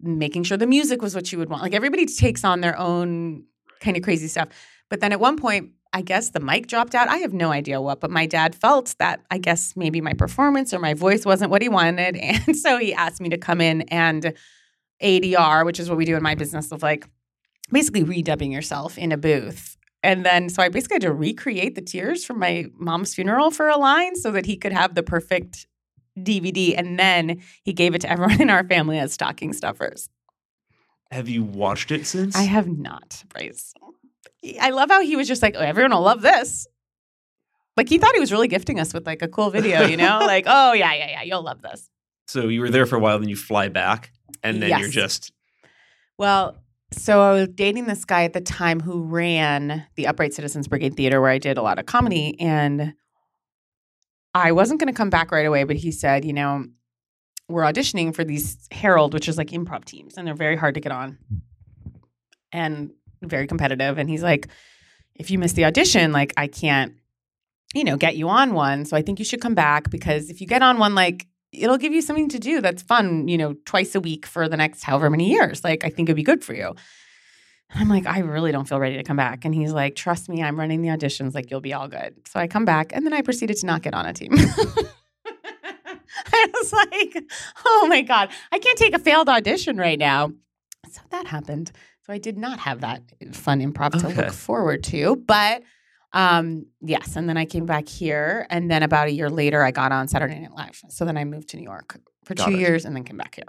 [0.00, 1.62] making sure the music was what you would want.
[1.62, 3.44] Like everybody takes on their own
[3.80, 4.48] kind of crazy stuff.
[4.88, 7.08] But then at one point, I guess the mic dropped out.
[7.08, 10.74] I have no idea what, but my dad felt that I guess maybe my performance
[10.74, 12.16] or my voice wasn't what he wanted.
[12.22, 14.34] And so he asked me to come in and
[15.02, 17.08] ADR, which is what we do in my business of like
[17.70, 19.76] basically redubbing yourself in a booth.
[20.02, 23.68] And then so I basically had to recreate the tears from my mom's funeral for
[23.68, 25.66] a line so that he could have the perfect
[26.18, 26.74] DVD.
[26.76, 30.08] And then he gave it to everyone in our family as stocking stuffers.
[31.10, 32.36] Have you watched it since?
[32.36, 33.72] I have not, Bryce.
[34.60, 36.66] I love how he was just like, oh, everyone will love this.
[37.76, 40.18] Like he thought he was really gifting us with like a cool video, you know?
[40.22, 41.90] like, oh yeah, yeah, yeah, you'll love this.
[42.26, 45.32] So you were there for a while, then you fly back, and then you're just
[46.18, 46.56] Well,
[46.92, 50.96] so I was dating this guy at the time who ran the Upright Citizens Brigade
[50.96, 52.38] Theater where I did a lot of comedy.
[52.40, 52.94] And
[54.34, 56.64] I wasn't going to come back right away, but he said, you know,
[57.48, 60.80] we're auditioning for these Harold, which is like improv teams, and they're very hard to
[60.80, 61.18] get on
[62.52, 62.90] and
[63.22, 63.98] very competitive.
[63.98, 64.48] And he's like,
[65.14, 66.94] if you miss the audition, like I can't,
[67.74, 68.84] you know, get you on one.
[68.84, 71.78] So I think you should come back because if you get on one, like it'll
[71.78, 74.84] give you something to do that's fun, you know, twice a week for the next
[74.84, 75.64] however many years.
[75.64, 76.74] Like I think it'd be good for you.
[77.74, 79.44] I'm like, I really don't feel ready to come back.
[79.44, 81.34] And he's like, trust me, I'm running the auditions.
[81.34, 82.14] Like, you'll be all good.
[82.26, 84.32] So I come back and then I proceeded to not get on a team.
[86.32, 87.30] I was like,
[87.64, 90.32] oh my God, I can't take a failed audition right now.
[90.90, 91.72] So that happened.
[92.08, 95.16] So I did not have that fun improv to look forward to.
[95.16, 95.62] But
[96.14, 98.46] um, yes, and then I came back here.
[98.48, 100.80] And then about a year later, I got on Saturday Night Live.
[100.88, 102.60] So then I moved to New York for Got two it.
[102.60, 103.44] years and then came back here.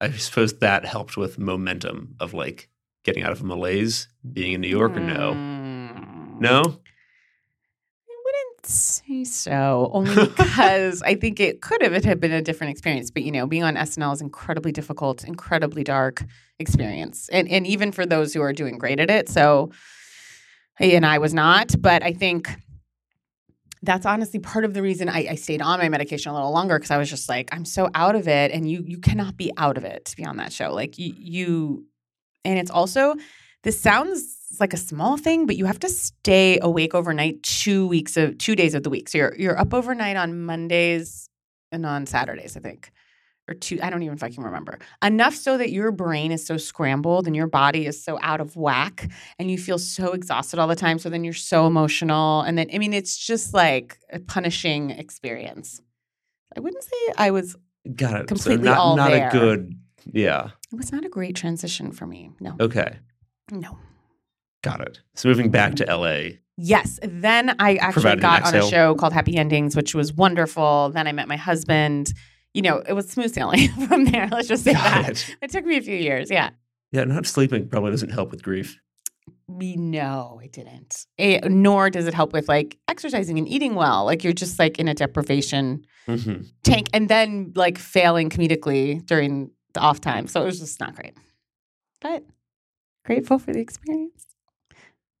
[0.00, 2.68] I suppose that helped with momentum of like
[3.04, 5.34] getting out of a malaise, being in New York, or no?
[5.34, 6.40] Mm.
[6.40, 6.80] No?
[8.68, 13.12] Say so, only because I think it could have it had been a different experience.
[13.12, 16.24] But you know, being on SNL is incredibly difficult, incredibly dark
[16.58, 19.28] experience, and and even for those who are doing great at it.
[19.28, 19.70] So,
[20.80, 22.50] and I was not, but I think
[23.82, 26.76] that's honestly part of the reason I, I stayed on my medication a little longer
[26.76, 29.52] because I was just like, I'm so out of it, and you you cannot be
[29.56, 30.74] out of it to be on that show.
[30.74, 31.86] Like you you,
[32.44, 33.14] and it's also
[33.66, 38.16] this sounds like a small thing, but you have to stay awake overnight two weeks
[38.16, 39.08] of two days of the week.
[39.08, 41.28] So you're you're up overnight on Mondays
[41.72, 42.92] and on Saturdays, I think.
[43.48, 44.78] Or two, I don't even fucking remember.
[45.02, 48.54] Enough so that your brain is so scrambled and your body is so out of
[48.56, 51.00] whack and you feel so exhausted all the time.
[51.00, 52.42] So then you're so emotional.
[52.42, 55.80] And then, I mean, it's just like a punishing experience.
[56.56, 57.56] I wouldn't say I was,
[57.94, 58.26] Got it.
[58.28, 59.28] Completely so not, all not there.
[59.28, 59.78] a good.
[60.12, 60.50] Yeah.
[60.72, 62.30] it was not a great transition for me.
[62.40, 62.96] No, Okay.
[63.50, 63.78] No.
[64.62, 65.00] Got it.
[65.14, 66.38] So moving back to LA.
[66.56, 66.98] Yes.
[67.02, 70.90] Then I actually Provided got on a show called Happy Endings, which was wonderful.
[70.94, 72.12] Then I met my husband.
[72.54, 74.28] You know, it was smooth sailing from there.
[74.32, 75.10] Let's just say Got that.
[75.10, 75.36] it.
[75.42, 76.30] It took me a few years.
[76.30, 76.50] Yeah.
[76.92, 78.80] Yeah, not sleeping probably doesn't help with grief.
[79.48, 81.06] Me, no, it didn't.
[81.18, 84.04] Eh, nor does it help with like exercising and eating well.
[84.04, 86.46] Like you're just like in a deprivation Mhm.
[86.64, 90.26] tank and then like failing comedically during the off time.
[90.26, 91.14] So it was just not great.
[92.00, 92.24] But
[93.06, 94.26] grateful for the experience.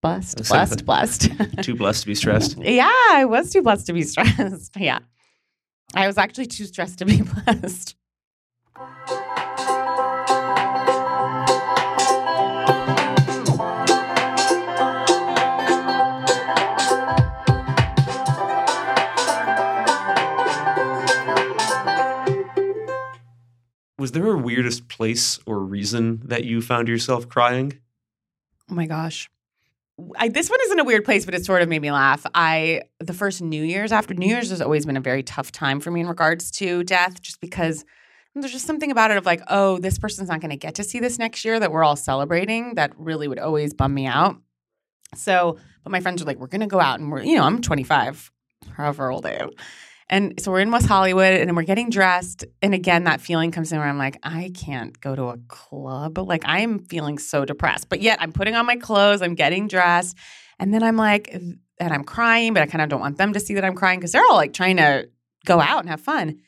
[0.02, 1.30] Blessed, blessed, blessed.
[1.62, 2.58] Too blessed to be stressed.
[2.60, 4.76] yeah, I was too blessed to be stressed.
[4.76, 4.98] yeah.
[5.94, 7.96] I was actually too stressed to be blessed.
[23.98, 27.80] Was there a weirdest place or reason that you found yourself crying?
[28.70, 29.30] Oh my gosh.
[30.18, 32.26] I, this one isn't a weird place, but it sort of made me laugh.
[32.34, 35.80] I the first New Year's after New Year's has always been a very tough time
[35.80, 37.84] for me in regards to death, just because
[38.34, 40.84] there's just something about it of like, oh, this person's not going to get to
[40.84, 42.74] see this next year that we're all celebrating.
[42.74, 44.36] That really would always bum me out.
[45.14, 47.44] So, but my friends are like, we're going to go out and we're, you know,
[47.44, 48.30] I'm 25,
[48.72, 49.50] however old I am.
[50.08, 52.44] And so we're in West Hollywood and we're getting dressed.
[52.62, 56.18] And again, that feeling comes in where I'm like, I can't go to a club.
[56.18, 57.88] Like I'm feeling so depressed.
[57.88, 60.16] But yet I'm putting on my clothes, I'm getting dressed.
[60.58, 63.40] And then I'm like, and I'm crying, but I kind of don't want them to
[63.40, 65.08] see that I'm crying because they're all like trying to
[65.44, 66.38] go out and have fun.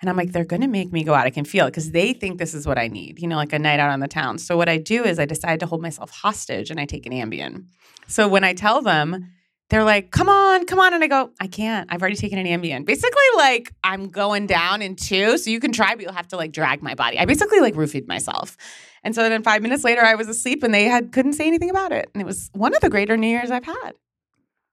[0.00, 1.26] And I'm like, they're going to make me go out.
[1.26, 3.52] I can feel it because they think this is what I need, you know, like
[3.52, 4.38] a night out on the town.
[4.38, 7.12] So what I do is I decide to hold myself hostage and I take an
[7.12, 7.64] Ambien.
[8.06, 9.32] So when I tell them,
[9.70, 10.94] they're like, come on, come on.
[10.94, 11.92] And I go, I can't.
[11.92, 12.86] I've already taken an Ambien.
[12.86, 15.36] Basically, like, I'm going down in two.
[15.36, 17.18] So you can try, but you'll have to like drag my body.
[17.18, 18.56] I basically like roofied myself.
[19.04, 21.70] And so then five minutes later, I was asleep and they had couldn't say anything
[21.70, 22.10] about it.
[22.14, 23.92] And it was one of the greater New Year's I've had.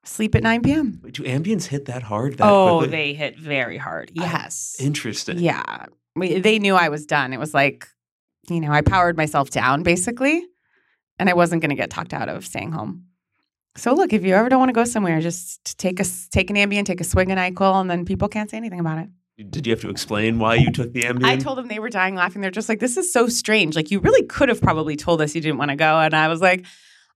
[0.05, 1.01] Sleep at 9 p.m.
[1.11, 2.37] Do Ambiens hit that hard?
[2.37, 2.91] That oh, quickly?
[2.97, 4.11] they hit very hard.
[4.13, 4.77] Yes.
[4.79, 5.39] Interesting.
[5.39, 5.87] Yeah.
[6.15, 7.33] We- They knew I was done.
[7.33, 7.87] It was like,
[8.49, 10.45] you know, I powered myself down basically,
[11.17, 13.05] and I wasn't going to get talked out of staying home.
[13.77, 16.55] So look, if you ever don't want to go somewhere, just take a take an
[16.55, 19.09] Ambien, take a swig of Nyquil, and then people can't say anything about it.
[19.49, 21.25] Did you have to explain why you took the Ambien?
[21.25, 22.41] I told them they were dying laughing.
[22.41, 23.75] They're just like, this is so strange.
[23.75, 26.27] Like you really could have probably told us you didn't want to go, and I
[26.27, 26.65] was like.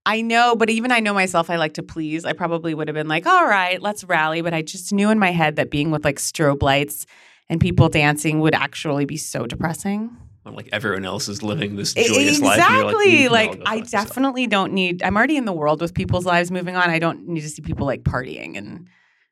[0.06, 2.24] I know, but even I know myself, I like to please.
[2.24, 4.40] I probably would have been like, all right, let's rally.
[4.40, 7.04] But I just knew in my head that being with like strobe lights
[7.50, 10.16] and people dancing would actually be so depressing.
[10.50, 12.58] When, like everyone else is living this joyous life.
[12.58, 13.12] Exactly.
[13.22, 14.06] you can Like, go I fuck yourself.
[14.08, 15.02] definitely don't need.
[15.02, 16.90] I'm already in the world with people's lives moving on.
[16.90, 18.88] I don't need to see people like partying and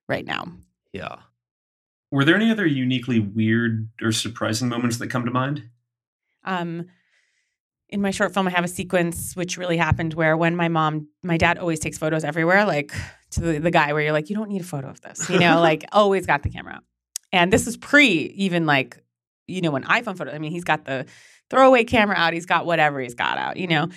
[0.08, 0.46] right now.
[0.92, 1.16] Yeah.
[2.10, 5.64] Were there any other uniquely weird or surprising moments that come to mind?
[6.44, 6.86] Um,
[7.90, 11.08] in my short film, I have a sequence which really happened where when my mom,
[11.22, 12.92] my dad always takes photos everywhere, like
[13.32, 15.38] to the, the guy where you're like, you don't need a photo of this, you
[15.38, 16.80] know, like always got the camera.
[17.32, 19.02] And this is pre even like,
[19.48, 20.30] you know, when iPhone photo.
[20.30, 21.06] I mean, he's got the
[21.50, 23.88] throwaway camera out, he's got whatever he's got out, you know.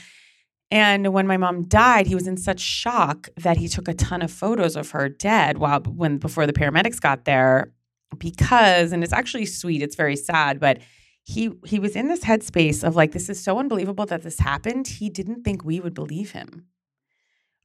[0.71, 4.21] And when my mom died, he was in such shock that he took a ton
[4.21, 7.73] of photos of her dead while when before the paramedics got there
[8.17, 10.79] because and it's actually sweet, it's very sad, but
[11.23, 14.87] he he was in this headspace of like this is so unbelievable that this happened.
[14.87, 16.67] He didn't think we would believe him.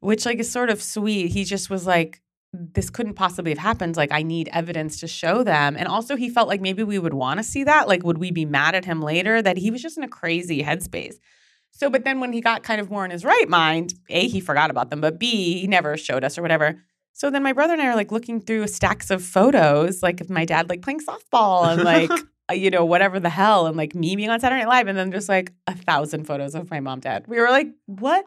[0.01, 1.29] Which like is sort of sweet.
[1.31, 2.21] He just was like
[2.53, 3.97] this couldn't possibly have happened.
[3.97, 5.77] Like I need evidence to show them.
[5.77, 7.89] And also he felt like maybe we would want to see that.
[7.89, 10.63] Like would we be mad at him later that he was just in a crazy
[10.63, 11.17] headspace.
[11.71, 14.41] So but then when he got kind of more in his right mind, A he
[14.41, 16.83] forgot about them, but B he never showed us or whatever.
[17.13, 20.31] So then my brother and I are like looking through stacks of photos, like of
[20.31, 22.11] my dad like playing softball and like
[22.51, 24.97] uh, you know, whatever the hell, and like me being on Saturday Night Live, and
[24.97, 27.25] then just like a thousand photos of my mom, dad.
[27.27, 28.27] We were like, what?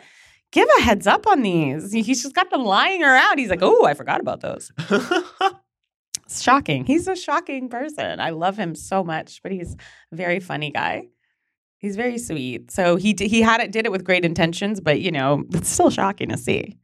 [0.51, 1.91] Give a heads up on these.
[1.91, 3.37] He's just got them lying around.
[3.37, 4.71] He's like, oh, I forgot about those.
[6.25, 6.85] It's shocking.
[6.85, 8.19] He's a shocking person.
[8.19, 9.75] I love him so much, but he's
[10.11, 11.03] a very funny guy.
[11.77, 12.71] He's very sweet.
[12.71, 15.69] So he d- he had it did it with great intentions, but you know, it's
[15.69, 16.77] still shocking to see.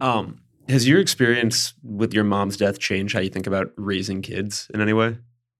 [0.00, 4.70] um, has your experience with your mom's death changed how you think about raising kids
[4.72, 5.18] in any way?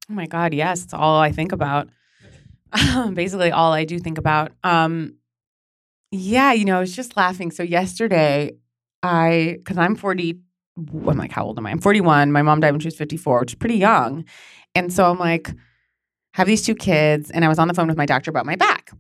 [0.09, 0.85] Oh my God, yes.
[0.85, 1.89] It's all I think about.
[3.15, 4.53] Basically, all I do think about.
[4.63, 5.15] Um,
[6.11, 7.51] yeah, you know, I was just laughing.
[7.51, 8.53] So yesterday,
[9.03, 10.39] I, because I'm 40,
[10.79, 11.71] I'm like, how old am I?
[11.71, 12.33] I'm 41.
[12.33, 14.25] My mom died when she was 54, which is pretty young.
[14.75, 15.51] And so I'm like,
[16.35, 17.31] have these two kids.
[17.31, 18.91] And I was on the phone with my doctor about my back.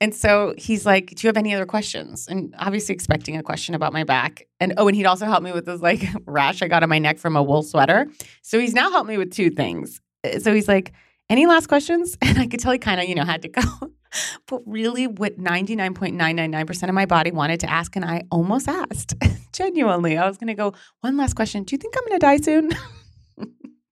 [0.00, 2.26] And so he's like, Do you have any other questions?
[2.26, 4.48] And obviously expecting a question about my back.
[4.58, 6.98] And oh, and he'd also helped me with this like rash I got on my
[6.98, 8.08] neck from a wool sweater.
[8.42, 10.00] So he's now helped me with two things.
[10.24, 10.92] Uh, so he's like,
[11.32, 12.18] Any last questions?
[12.22, 13.62] And I could tell he kind of, you know, had to go.
[14.46, 19.14] but really, what 99.999% of my body wanted to ask, and I almost asked
[19.52, 20.18] genuinely.
[20.18, 21.64] I was going to go, One last question.
[21.64, 22.70] Do you think I'm going to die soon?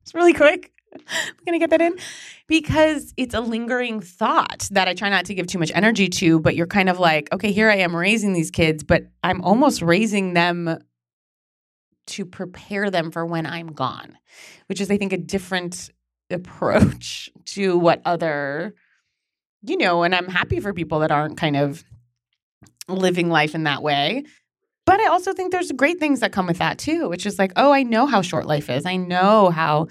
[0.03, 0.70] it's really quick.
[0.94, 1.96] I'm going to get that in
[2.46, 6.40] because it's a lingering thought that I try not to give too much energy to.
[6.40, 9.81] But you're kind of like, okay, here I am raising these kids, but I'm almost
[9.81, 10.79] raising them
[12.09, 14.18] to prepare them for when I'm gone,
[14.66, 15.90] which is, I think, a different
[16.31, 18.75] approach to what other,
[19.62, 21.85] you know, and I'm happy for people that aren't kind of
[22.88, 24.25] living life in that way.
[24.87, 27.53] But I also think there's great things that come with that too, which is like,
[27.57, 28.87] oh, I know how short life is.
[28.87, 29.88] I know how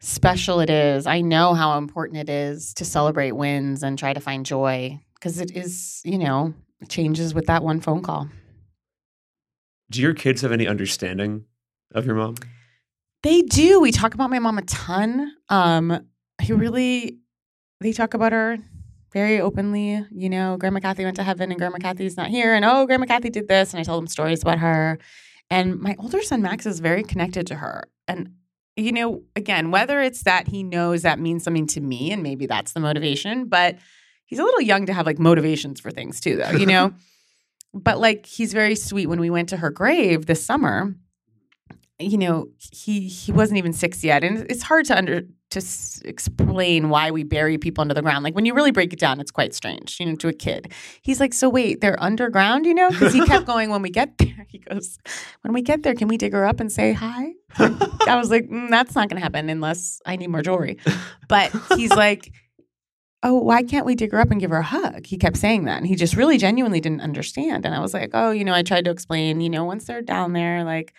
[0.00, 1.06] special it is.
[1.06, 5.40] I know how important it is to celebrate wins and try to find joy because
[5.40, 6.54] it is, you know,
[6.88, 8.28] changes with that one phone call.
[9.90, 11.44] Do your kids have any understanding
[11.94, 12.36] of your mom?
[13.26, 13.80] They do.
[13.80, 15.32] We talk about my mom a ton.
[15.48, 17.18] Um, I really,
[17.80, 18.56] they talk about her
[19.12, 20.06] very openly.
[20.12, 22.54] You know, Grandma Kathy went to heaven and Grandma Kathy's not here.
[22.54, 23.72] And oh, Grandma Kathy did this.
[23.72, 25.00] And I tell them stories about her.
[25.50, 27.88] And my older son, Max, is very connected to her.
[28.06, 28.30] And,
[28.76, 32.46] you know, again, whether it's that he knows that means something to me and maybe
[32.46, 33.76] that's the motivation, but
[34.26, 36.94] he's a little young to have like motivations for things too, though, you know?
[37.74, 40.94] but like he's very sweet when we went to her grave this summer
[41.98, 46.02] you know he he wasn't even six yet and it's hard to under to s-
[46.04, 49.18] explain why we bury people under the ground like when you really break it down
[49.18, 52.74] it's quite strange you know to a kid he's like so wait they're underground you
[52.74, 54.98] know because he kept going when we get there he goes
[55.42, 58.46] when we get there can we dig her up and say hi i was like
[58.48, 60.76] mm, that's not going to happen unless i need more jewelry
[61.28, 62.30] but he's like
[63.22, 65.04] oh, why can't we dig her up and give her a hug?
[65.04, 65.78] He kept saying that.
[65.78, 67.66] And he just really genuinely didn't understand.
[67.66, 70.02] And I was like, oh, you know, I tried to explain, you know, once they're
[70.02, 70.94] down there, like,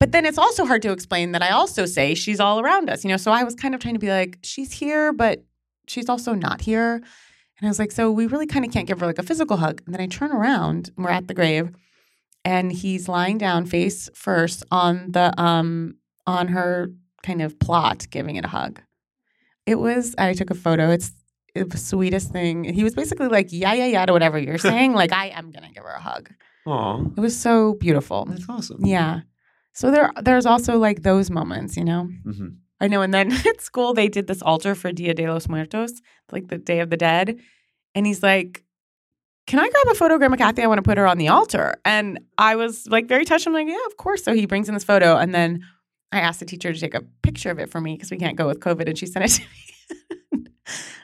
[0.00, 3.04] but then it's also hard to explain that I also say she's all around us,
[3.04, 3.16] you know?
[3.16, 5.44] So I was kind of trying to be like, she's here, but
[5.86, 6.94] she's also not here.
[6.94, 9.58] And I was like, so we really kind of can't give her like a physical
[9.58, 9.82] hug.
[9.84, 11.70] And then I turn around, and we're at the grave,
[12.44, 16.90] and he's lying down face first on the um on her
[17.22, 18.80] kind of plot, giving it a hug.
[19.66, 20.90] It was I took a photo.
[20.90, 21.12] It's
[21.54, 22.64] the sweetest thing.
[22.64, 24.94] He was basically like, yeah, yeah, yeah, to whatever you're saying.
[24.94, 26.30] like, I am gonna give her a hug.
[26.66, 28.24] Aw, It was so beautiful.
[28.24, 28.86] that's awesome.
[28.86, 29.20] Yeah.
[29.80, 32.04] So there, there's also like those moments, you know.
[32.24, 32.48] hmm
[32.82, 33.02] I know.
[33.02, 36.00] And then at school, they did this altar for Dia de los Muertos,
[36.32, 37.38] like the Day of the Dead,
[37.94, 38.64] and he's like.
[39.46, 40.62] Can I grab a photo of Grandma Kathy?
[40.62, 41.74] I want to put her on the altar.
[41.84, 43.48] And I was like very touched.
[43.48, 44.22] I'm like, yeah, of course.
[44.22, 45.16] So he brings in this photo.
[45.16, 45.64] And then
[46.12, 48.36] I asked the teacher to take a picture of it for me because we can't
[48.36, 48.86] go with COVID.
[48.86, 50.16] And she sent it to me.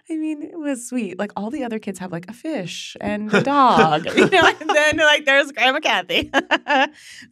[0.08, 1.18] I mean, it was sweet.
[1.18, 4.70] Like all the other kids have like a fish and a dog, you know, and
[4.70, 6.30] then like there's Grandma Kathy.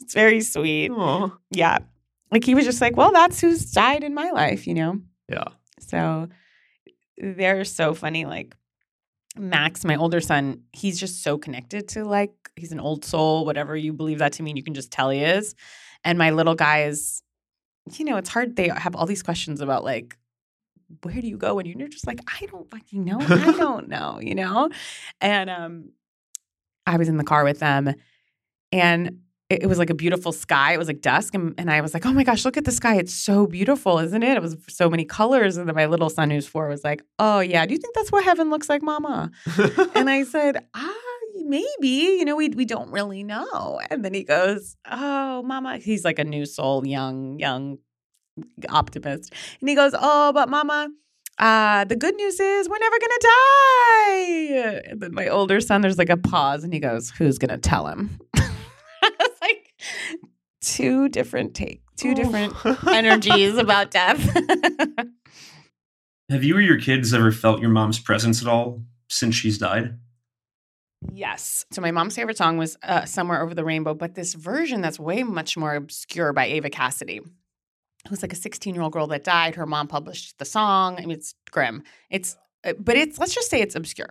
[0.00, 0.90] it's very sweet.
[0.90, 1.30] Aw.
[1.50, 1.78] Yeah.
[2.32, 5.00] Like he was just like, well, that's who's died in my life, you know?
[5.28, 5.44] Yeah.
[5.78, 6.28] So
[7.16, 8.24] they're so funny.
[8.24, 8.56] Like
[9.36, 13.76] Max, my older son, he's just so connected to like, he's an old soul, whatever
[13.76, 15.54] you believe that to mean, you can just tell he is.
[16.02, 17.22] And my little guy is,
[17.92, 18.56] you know, it's hard.
[18.56, 20.16] They have all these questions about like,
[21.02, 21.58] where do you go?
[21.58, 23.18] And you're just like, I don't fucking know.
[23.20, 24.70] I don't know, you know?
[25.20, 25.90] And um,
[26.86, 27.94] I was in the car with them
[28.72, 30.72] and it, it was like a beautiful sky.
[30.72, 31.34] It was like dusk.
[31.34, 32.96] And, and I was like, oh my gosh, look at the sky.
[32.96, 34.36] It's so beautiful, isn't it?
[34.36, 35.56] It was so many colors.
[35.56, 38.10] And then my little son, who's four, was like, oh yeah, do you think that's
[38.10, 39.30] what heaven looks like, mama?
[39.94, 40.94] And I said, ah,
[41.44, 42.16] maybe.
[42.18, 43.80] You know, we we don't really know.
[43.90, 45.78] And then he goes, oh, mama.
[45.78, 47.78] He's like a new soul, young, young
[48.68, 49.32] optimist.
[49.60, 50.88] And he goes, oh, but mama,
[51.38, 54.82] uh, the good news is we're never gonna die.
[54.90, 57.88] And then my older son, there's like a pause, and he goes, "Who's gonna tell
[57.88, 59.74] him?" it's like
[60.60, 62.54] two different take, two different
[62.86, 64.20] energies about death.
[66.30, 69.98] Have you or your kids ever felt your mom's presence at all since she's died?
[71.12, 71.66] yes.
[71.70, 75.00] So my mom's favorite song was uh, "Somewhere Over the Rainbow," but this version that's
[75.00, 77.20] way much more obscure by Eva Cassidy.
[78.04, 79.54] It was like a 16 year old girl that died.
[79.54, 80.96] Her mom published the song.
[80.96, 81.82] I mean, it's grim.
[82.10, 84.10] It's, uh, but it's let's just say it's obscure.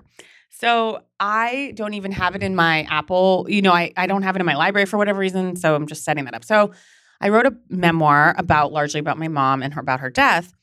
[0.49, 3.47] So I don't even have it in my Apple.
[3.49, 5.55] You know, I I don't have it in my library for whatever reason.
[5.55, 6.45] So I'm just setting that up.
[6.45, 6.71] So
[7.19, 10.53] I wrote a memoir about largely about my mom and her about her death,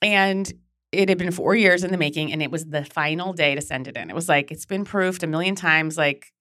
[0.00, 0.52] and
[0.90, 3.60] it had been four years in the making, and it was the final day to
[3.60, 4.10] send it in.
[4.10, 5.96] It was like it's been proofed a million times.
[5.96, 6.32] Like,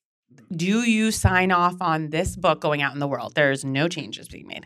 [0.56, 3.34] do you sign off on this book going out in the world?
[3.36, 4.66] There's no changes being made.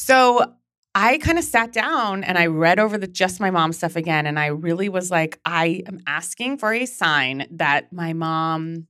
[0.00, 0.54] So
[0.94, 4.26] I kind of sat down and I read over the just my mom stuff again.
[4.26, 8.86] And I really was like, I am asking for a sign that my mom,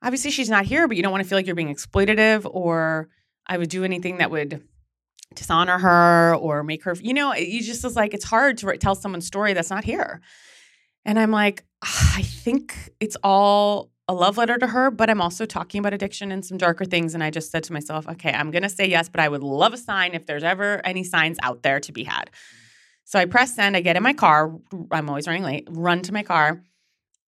[0.00, 3.08] obviously she's not here, but you don't want to feel like you're being exploitative or
[3.48, 4.62] I would do anything that would
[5.34, 8.94] dishonor her or make her, you know, you just was like, it's hard to tell
[8.94, 10.20] someone's story that's not here.
[11.04, 15.22] And I'm like, "Ah, I think it's all a love letter to her, but I'm
[15.22, 17.14] also talking about addiction and some darker things.
[17.14, 19.42] And I just said to myself, okay, I'm going to say yes, but I would
[19.42, 22.30] love a sign if there's ever any signs out there to be had.
[23.04, 23.74] So I press send.
[23.74, 24.54] I get in my car.
[24.90, 25.66] I'm always running late.
[25.70, 26.62] Run to my car.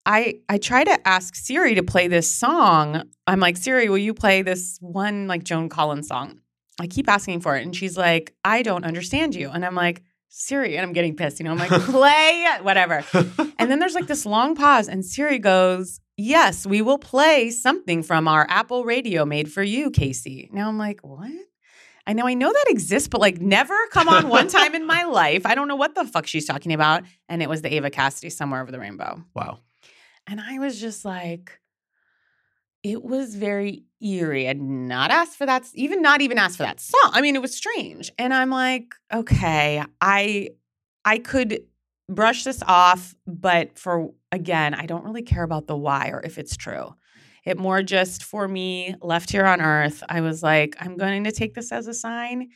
[0.06, 3.04] I I try to ask Siri to play this song.
[3.26, 6.40] I'm like, Siri, will you play this one like Joan Collins song?
[6.82, 9.50] I keep asking for it, and she's like, I don't understand you.
[9.50, 11.40] And I'm like, Siri, and I'm getting pissed.
[11.40, 13.06] You know, I'm like, play whatever.
[13.58, 18.04] and then there's like this long pause, and Siri goes, Yes, we will play something
[18.04, 20.50] from our Apple Radio made for you, Casey.
[20.54, 21.32] Now I'm like, what?
[22.06, 25.04] I know I know that exists, but like never come on one time in my
[25.04, 25.46] life.
[25.46, 27.04] I don't know what the fuck she's talking about.
[27.30, 29.24] And it was the Eva Cassidy Somewhere Over the Rainbow.
[29.34, 29.60] Wow.
[30.28, 31.60] And I was just like,
[32.84, 34.50] it was very eerie.
[34.50, 37.12] I'd not asked for that, even not even asked for that song.
[37.14, 38.12] I mean, it was strange.
[38.20, 40.50] And I'm like, okay, I
[41.06, 41.62] I could
[42.10, 46.38] brush this off, but for again, I don't really care about the why or if
[46.38, 46.96] it's true.
[47.46, 51.32] It more just for me, left here on earth, I was like, I'm going to
[51.32, 52.50] take this as a sign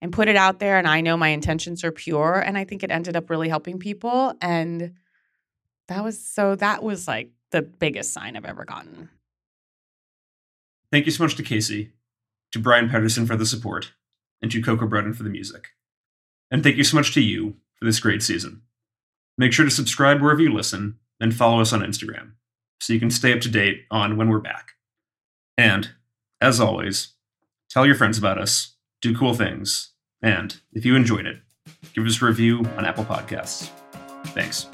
[0.00, 0.78] and put it out there.
[0.78, 2.40] And I know my intentions are pure.
[2.40, 4.34] And I think it ended up really helping people.
[4.42, 4.94] And
[5.86, 9.10] that was so, that was like the biggest sign I've ever gotten.
[10.90, 11.92] Thank you so much to Casey,
[12.50, 13.92] to Brian Pedersen for the support,
[14.42, 15.68] and to Coco Broden for the music.
[16.50, 18.62] And thank you so much to you for this great season.
[19.38, 22.32] Make sure to subscribe wherever you listen and follow us on Instagram
[22.80, 24.72] so you can stay up to date on when we're back.
[25.56, 25.90] And,
[26.40, 27.14] as always,
[27.70, 29.90] tell your friends about us, do cool things,
[30.22, 31.38] and if you enjoyed it,
[31.94, 33.70] give us a review on Apple Podcasts.
[34.26, 34.66] Thanks.